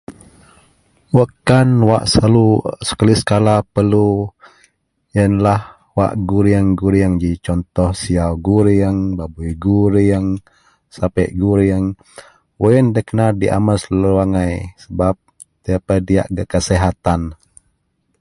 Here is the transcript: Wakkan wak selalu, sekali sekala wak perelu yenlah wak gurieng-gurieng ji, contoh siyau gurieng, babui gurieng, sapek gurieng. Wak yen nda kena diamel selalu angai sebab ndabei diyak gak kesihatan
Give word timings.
Wakkan 1.17 1.69
wak 1.89 2.03
selalu, 2.11 2.47
sekali 2.89 3.13
sekala 3.21 3.53
wak 3.57 3.65
perelu 3.73 4.09
yenlah 5.15 5.61
wak 5.97 6.13
gurieng-gurieng 6.29 7.13
ji, 7.21 7.31
contoh 7.45 7.89
siyau 8.01 8.33
gurieng, 8.47 8.97
babui 9.17 9.51
gurieng, 9.65 10.27
sapek 10.95 11.29
gurieng. 11.41 11.85
Wak 12.59 12.71
yen 12.73 12.85
nda 12.89 13.01
kena 13.07 13.27
diamel 13.39 13.77
selalu 13.81 14.19
angai 14.23 14.53
sebab 14.83 15.15
ndabei 15.61 16.01
diyak 16.07 16.27
gak 16.35 16.49
kesihatan 16.53 17.21